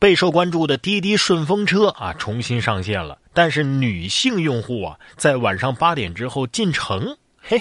[0.00, 3.18] 备受关注的滴滴顺风车啊，重新上线了。
[3.34, 7.60] 但是女性用户啊，在晚上八点之后进城，嘿，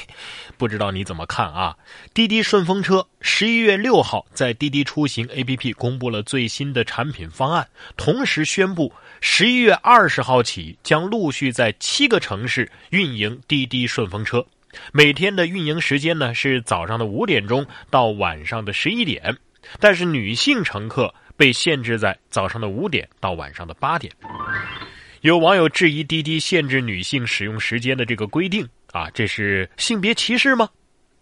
[0.58, 1.76] 不知道你怎么看啊？
[2.14, 7.68] 滴滴顺风车十一月六号在滴滴出行 APP 公布了最新的产品方案，
[7.98, 14.46] 同时宣布十一月二十号起将陆续在七个城市运营滴滴顺风车。
[14.94, 19.36] 每天的运营时间呢是早上的五点钟到晚上的十一点，
[19.80, 24.12] 但是女性乘客被限制在早上的五点到晚上的八点。
[25.22, 30.70] 有网友质疑滴滴限制女性使用时间的这个规定啊，这是性别歧视吗？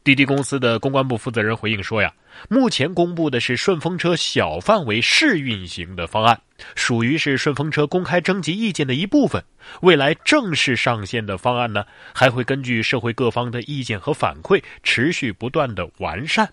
[0.03, 2.13] 滴滴公司的公关部负责人回应说呀，
[2.47, 6.39] 目前公布的是顺风车小范围试运行的方案，
[6.75, 9.43] 属于是顺风车公开征集意见的一部分。
[9.81, 11.83] 未来正式上线的方案呢，
[12.13, 16.49] 还会根据社会各方的意见和反馈，持续不断的完善。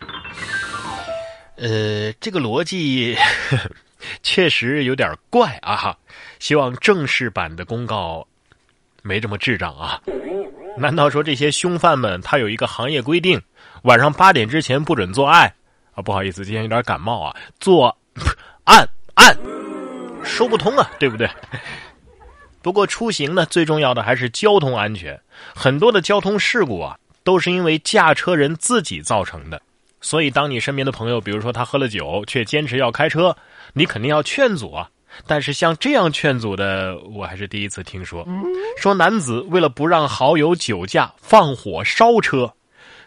[1.56, 3.16] 呃，这个逻辑
[4.22, 5.96] 确实有点怪啊！
[6.38, 8.26] 希望正式版的公告
[9.02, 10.00] 没这么智障啊。
[10.76, 13.40] 难道说这些凶犯们他有一个行业规定，
[13.82, 15.46] 晚上八点之前不准做爱
[15.94, 16.02] 啊？
[16.02, 17.36] 不好意思，今天有点感冒啊。
[17.60, 17.96] 做
[18.64, 19.36] 案案
[20.24, 21.30] 说不通啊，对不对？
[22.60, 25.20] 不过出行呢，最重要的还是交通安全。
[25.54, 29.62] 很多的交通事故啊，都是因为驾车人自己造成的。
[30.04, 33.34] 所以，当你身边的朋友，比如说他喝了酒却坚持要开车，
[33.72, 34.86] 你肯定要劝阻啊。
[35.26, 38.22] 但是像这样劝阻的，我还是第一次听说。
[38.76, 42.52] 说男子为了不让好友酒驾，放火烧车。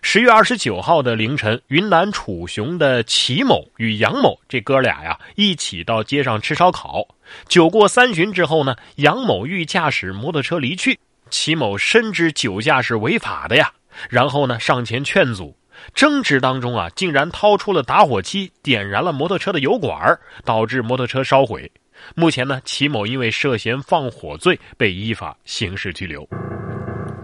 [0.01, 7.07] 十月二十九号的凌晨，云南楚雄的齐某与杨某这哥俩呀，一起到街上吃烧烤。
[7.47, 10.97] 酒过三巡之后呢，杨某欲驾驶摩托车离去，
[11.29, 13.71] 齐某深知酒驾是违法的呀，
[14.09, 15.55] 然后呢上前劝阻。
[15.94, 21.72] 争执当中啊，竟然掏出了打火机，点燃了摩托车的油管，导致摩托车烧毁。
[22.16, 26.28] 目前呢，齐某因为涉嫌放火罪被依法刑事拘留。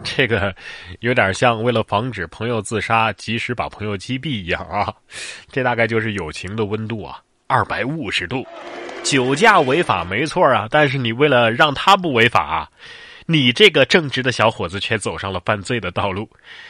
[0.03, 0.53] 这个
[0.99, 4.93] 有点像为了防止朋友自杀，及时把朋友击毙一样啊！
[5.49, 8.45] 这大概就是友情的温度啊，二百五十度。
[9.01, 12.69] 酒驾违法没错啊，但是你为了让他不违法啊，
[13.25, 16.29] 你这个正直的小伙子却走上了犯罪的道路。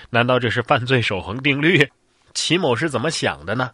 [0.09, 1.89] 难道这是犯罪守恒定律？
[2.33, 3.71] 齐某是怎么想的呢？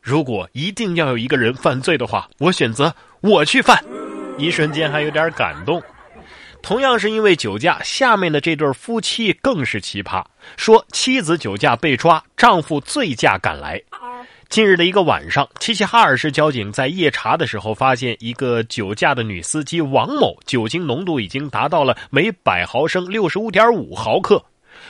[0.00, 3.82] 如果一定要有一个人犯罪的话，我选择我去犯。
[4.38, 5.82] 一瞬间还有点感动。
[6.62, 10.24] 同样是因为酒驾，下面的这对夫妻更是奇葩。
[10.56, 13.80] 说妻子酒驾被抓，丈夫醉驾赶来。
[14.48, 24.42] 近日的一个晚上，齐齐哈尔市交警在夜查的时候，发现一个酒驾的女司机王某酒精浓度已经达到了每百毫升六十五点五毫克。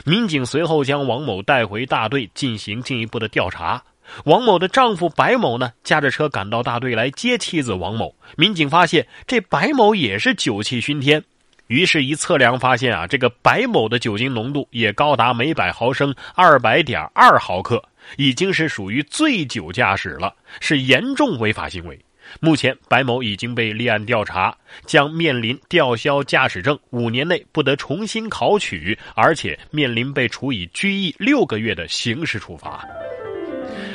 [0.05, 3.81] 民警随后将王某带回大队进行进一步的调查。
[4.25, 8.15] 王某的丈夫白某呢，驾着车赶到大队来接妻子王某。
[8.37, 11.21] 民警发现这白某也是酒气熏天，
[11.65, 17.83] 于是，一测量发现啊，这个白某的酒精浓度也高达每百毫升二百点二毫克，
[18.15, 21.99] 已经是属于醉酒驾驶了，是严重违法行为。
[22.39, 32.85] 目前，白某已经被立案调查，将面临吊销驾驶证，五年内不得重新考取，而且面临被处以拘役六个月的刑事处罚。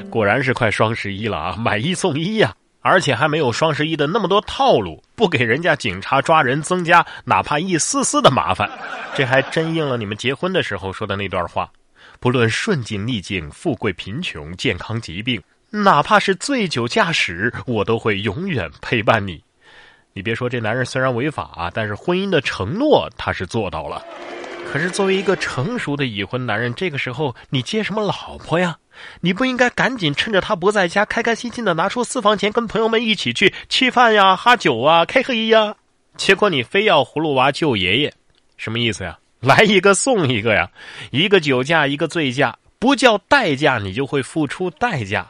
[0.09, 2.55] 果然是快双十一了啊，买一送一呀！
[2.81, 8.69] 而且还没有双十一的那么多套路，不给人家警察抓人增加哪怕一丝丝的麻烦。
[9.15, 11.71] 这还真应了你们结婚的时候说的那段话：
[12.23, 19.43] 不论顺境逆境、富贵贫穷、健康疾病，哪怕是醉酒驾驶，我都会永远陪伴你。
[20.13, 24.01] 你别说，这男人虽然违法啊，但是婚姻的承诺他是做到了。
[24.71, 28.79] 可是作为一个成熟的已婚男人，这个时候你接什么老婆呀？
[29.23, 35.75] 你不应该赶紧趁着他不在家，开开心心的拿出私房钱，跟朋友们一起去吃饭呀、喝酒啊、开黑呀？
[36.17, 38.15] 结果你非要葫芦娃救爷爷，
[38.57, 39.19] 什么意思呀？
[39.45, 40.71] 来一个送一个呀！
[41.11, 45.27] 一个酒驾，一个醉驾，不叫代价，你就会付出代价。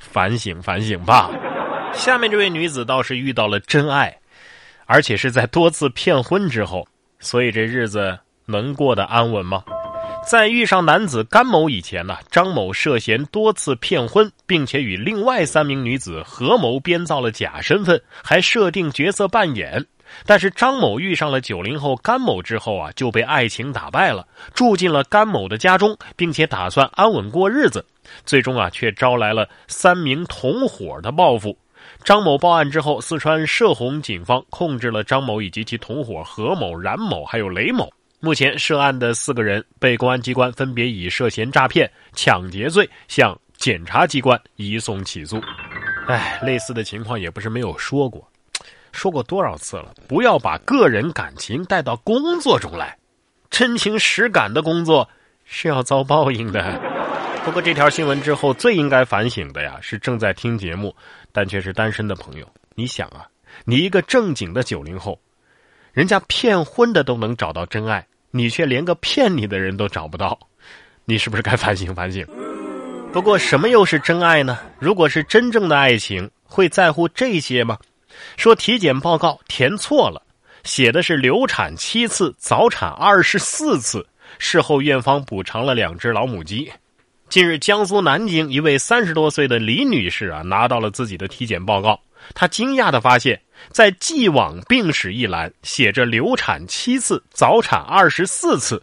[0.00, 1.30] 反省反省吧。
[1.94, 4.18] 下面这位女子倒是遇到了真爱，
[4.86, 6.88] 而且是在多次骗婚之后，
[7.20, 9.62] 所以这日子能过得安稳吗？
[10.28, 19.86] 在遇上男子甘某以前呢，张某涉嫌多次骗婚，并且与另外三名女子合谋编造了假身份，还设定角色扮演。
[20.26, 27.84] 但是张某遇上了九零后甘某之后啊，就被爱情打败了，住进了甘某的家中，并且打算安稳过日子。
[28.24, 31.56] 最终啊，却招来了三名同伙的报复。
[32.04, 37.92] 张某报案之后，四川射洪警方控制了张某以及其同伙何某、冉某还有雷某。
[38.20, 45.40] 目前涉案的四个人被公安机关分别以涉嫌诈骗、抢劫罪向检察机关移送起诉。
[46.06, 48.24] 哎，类似的情况也不是没有说过。
[48.92, 52.96] 说过多少次了，不要把个人感情带到工作中来，
[53.50, 55.08] 真情实感的工作
[55.44, 56.80] 是要遭报应的。
[57.44, 60.94] 不过这条新闻之后，最应该反省的呀，是正在听节目
[61.32, 62.46] 但却是单身的朋友。
[62.76, 63.26] 你想啊，
[63.64, 65.18] 你一个正经的九零后，
[65.92, 70.38] 人家骗婚的都能找到真爱，你却连个骗你的人都找不到，
[71.04, 72.24] 你是不是该反省反省？
[73.12, 74.58] 不过什么又是真爱呢？
[74.78, 77.76] 如果是真正的爱情，会在乎这些吗？
[78.36, 80.22] 说体检报告填错了，
[80.64, 84.06] 写的是流产七次，早产二十四次，
[84.38, 86.70] 事后院方补偿了两只老母鸡。
[87.28, 91.98] 近日，江苏南京一位三十多岁的李女士啊，拿到了自己的体检报告。
[92.34, 98.82] 她惊讶的发现，在既往病史一栏写着流产七次，早产二十四次，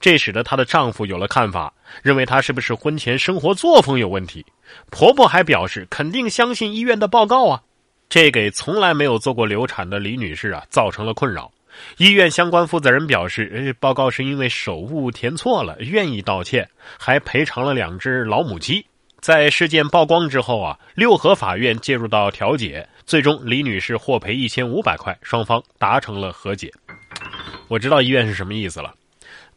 [0.00, 1.72] 这使得她的丈夫有了看法，
[2.02, 4.44] 认为她是不是婚前生活作风有问题。
[4.90, 7.62] 婆婆还表示肯定相信医院的报告啊，
[8.10, 11.50] 这给从来没有做过流产的李女士啊造成了困扰。
[11.96, 16.68] 医院相关负责人表示，报告是因为手误填错了，愿意道歉，
[16.98, 18.84] 还赔偿了两只老母鸡。
[19.20, 26.72] 在事件曝光之后啊，六合法院介入到调解，最终李女士获赔一千五百块，双方达成了和解。
[27.68, 28.92] 我知道医院是什么意思了。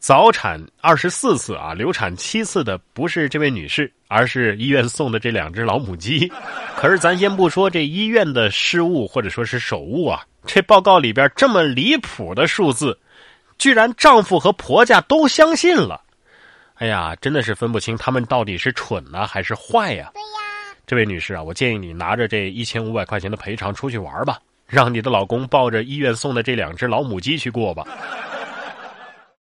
[0.04, 6.30] 早产二十四次啊，流产七次的不是这位女士，而是医院送的这两只老母鸡。
[6.76, 13.00] 可是咱先不说这医院的失误或者说是手误啊，这报告里边这么离谱的数字，
[13.58, 16.02] 居然丈夫和婆家都相信了。
[16.74, 20.12] 哎呀，真的是分不清他们到底是蠢呢还是坏呀？
[20.14, 27.88] 对呀，这位女士啊，我建议你拿着这一千五百块钱的赔偿出去玩吧，让你的老公抱着医院送的这两只老母鸡去过吧。